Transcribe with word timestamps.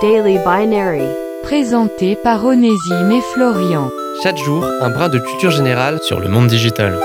Daily 0.00 0.38
Binary. 0.38 1.02
Présenté 1.42 2.14
par 2.14 2.44
Onésime 2.44 3.10
et 3.10 3.20
Florian. 3.32 3.90
Chaque 4.22 4.36
jour, 4.36 4.64
un 4.80 4.90
brin 4.90 5.08
de 5.08 5.18
culture 5.18 5.50
générale 5.50 5.98
sur 6.02 6.20
le 6.20 6.28
monde 6.28 6.46
digital. 6.46 7.00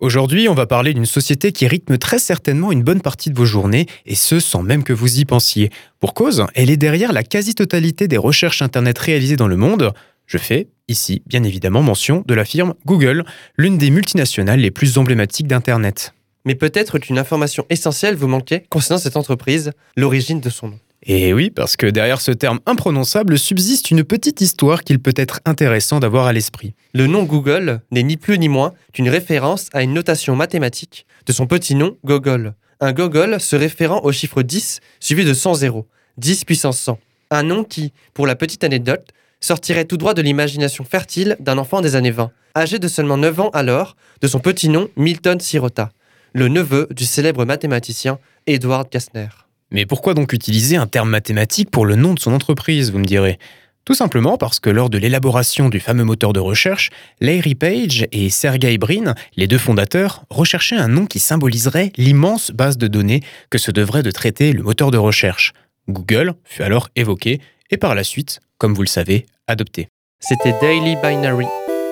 Aujourd'hui, 0.00 0.48
on 0.48 0.54
va 0.54 0.66
parler 0.66 0.94
d'une 0.94 1.06
société 1.06 1.50
qui 1.50 1.66
rythme 1.66 1.98
très 1.98 2.20
certainement 2.20 2.70
une 2.70 2.84
bonne 2.84 3.00
partie 3.00 3.30
de 3.30 3.36
vos 3.36 3.44
journées, 3.44 3.86
et 4.06 4.14
ce 4.14 4.38
sans 4.38 4.62
même 4.62 4.84
que 4.84 4.92
vous 4.92 5.18
y 5.18 5.24
pensiez. 5.24 5.70
Pour 5.98 6.14
cause, 6.14 6.46
elle 6.54 6.70
est 6.70 6.76
derrière 6.76 7.12
la 7.12 7.24
quasi-totalité 7.24 8.06
des 8.06 8.18
recherches 8.18 8.62
Internet 8.62 8.96
réalisées 8.98 9.36
dans 9.36 9.48
le 9.48 9.56
monde. 9.56 9.92
Je 10.26 10.38
fais, 10.38 10.68
ici, 10.86 11.22
bien 11.26 11.42
évidemment, 11.42 11.82
mention 11.82 12.22
de 12.28 12.34
la 12.34 12.44
firme 12.44 12.74
Google, 12.86 13.24
l'une 13.56 13.76
des 13.76 13.90
multinationales 13.90 14.60
les 14.60 14.70
plus 14.70 14.98
emblématiques 14.98 15.48
d'Internet. 15.48 16.12
Mais 16.48 16.54
peut-être 16.54 16.98
qu'une 16.98 17.18
information 17.18 17.66
essentielle 17.68 18.16
vous 18.16 18.26
manquait 18.26 18.64
concernant 18.70 18.98
cette 18.98 19.18
entreprise, 19.18 19.72
l'origine 19.98 20.40
de 20.40 20.48
son 20.48 20.68
nom. 20.68 20.78
Et 21.02 21.34
oui, 21.34 21.50
parce 21.50 21.76
que 21.76 21.84
derrière 21.84 22.22
ce 22.22 22.30
terme 22.30 22.60
imprononçable 22.64 23.38
subsiste 23.38 23.90
une 23.90 24.02
petite 24.02 24.40
histoire 24.40 24.82
qu'il 24.82 24.98
peut 24.98 25.12
être 25.14 25.40
intéressant 25.44 26.00
d'avoir 26.00 26.24
à 26.24 26.32
l'esprit. 26.32 26.72
Le 26.94 27.06
nom 27.06 27.24
Google 27.24 27.82
n'est 27.90 28.02
ni 28.02 28.16
plus 28.16 28.38
ni 28.38 28.48
moins 28.48 28.72
qu'une 28.94 29.10
référence 29.10 29.66
à 29.74 29.82
une 29.82 29.92
notation 29.92 30.36
mathématique 30.36 31.04
de 31.26 31.34
son 31.34 31.46
petit 31.46 31.74
nom 31.74 31.98
Gogol. 32.06 32.54
Un 32.80 32.94
Gogol 32.94 33.38
se 33.42 33.54
référant 33.54 34.00
au 34.02 34.10
chiffre 34.10 34.40
10 34.40 34.80
suivi 35.00 35.26
de 35.26 35.34
100 35.34 35.52
zéros. 35.52 35.86
10 36.16 36.46
puissance 36.46 36.78
100. 36.78 36.98
Un 37.30 37.42
nom 37.42 37.62
qui, 37.62 37.92
pour 38.14 38.26
la 38.26 38.36
petite 38.36 38.64
anecdote, 38.64 39.10
sortirait 39.40 39.84
tout 39.84 39.98
droit 39.98 40.14
de 40.14 40.22
l'imagination 40.22 40.84
fertile 40.84 41.36
d'un 41.40 41.58
enfant 41.58 41.82
des 41.82 41.94
années 41.94 42.10
20, 42.10 42.30
âgé 42.56 42.78
de 42.78 42.88
seulement 42.88 43.18
9 43.18 43.38
ans 43.38 43.50
alors, 43.50 43.96
de 44.22 44.26
son 44.26 44.40
petit 44.40 44.70
nom 44.70 44.88
Milton 44.96 45.38
Sirota, 45.38 45.90
le 46.38 46.48
neveu 46.48 46.86
du 46.90 47.04
célèbre 47.04 47.44
mathématicien 47.44 48.18
Edward 48.46 48.88
Kastner. 48.88 49.28
Mais 49.70 49.84
pourquoi 49.84 50.14
donc 50.14 50.32
utiliser 50.32 50.76
un 50.76 50.86
terme 50.86 51.10
mathématique 51.10 51.70
pour 51.70 51.84
le 51.84 51.96
nom 51.96 52.14
de 52.14 52.20
son 52.20 52.32
entreprise, 52.32 52.90
vous 52.90 52.98
me 52.98 53.04
direz? 53.04 53.38
Tout 53.84 53.94
simplement 53.94 54.36
parce 54.36 54.60
que 54.60 54.70
lors 54.70 54.90
de 54.90 54.98
l'élaboration 54.98 55.68
du 55.68 55.80
fameux 55.80 56.04
moteur 56.04 56.32
de 56.32 56.40
recherche, 56.40 56.90
Larry 57.20 57.54
Page 57.54 58.06
et 58.12 58.30
Sergey 58.30 58.76
Brin, 58.78 59.14
les 59.36 59.46
deux 59.46 59.58
fondateurs, 59.58 60.24
recherchaient 60.30 60.76
un 60.76 60.88
nom 60.88 61.06
qui 61.06 61.18
symboliserait 61.18 61.92
l'immense 61.96 62.50
base 62.50 62.78
de 62.78 62.86
données 62.86 63.22
que 63.50 63.58
se 63.58 63.70
devrait 63.70 64.02
de 64.02 64.10
traiter 64.10 64.52
le 64.52 64.62
moteur 64.62 64.90
de 64.90 64.98
recherche. 64.98 65.52
Google 65.88 66.34
fut 66.44 66.62
alors 66.62 66.88
évoqué 66.96 67.40
et 67.70 67.78
par 67.78 67.94
la 67.94 68.04
suite, 68.04 68.40
comme 68.58 68.74
vous 68.74 68.82
le 68.82 68.88
savez, 68.88 69.26
adopté. 69.46 69.88
C'était 70.20 70.54
Daily 70.60 70.96
Binary. 71.02 71.46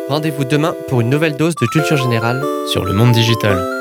Rendez-vous 0.08 0.44
demain 0.44 0.74
pour 0.89 1.00
une 1.00 1.11
nouvelle 1.11 1.36
dose 1.36 1.55
de 1.56 1.67
culture 1.67 1.97
générale 1.97 2.44
sur 2.70 2.84
le 2.84 2.92
monde 2.92 3.12
digital. 3.12 3.75